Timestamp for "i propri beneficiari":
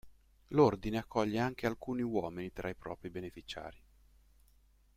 2.69-3.79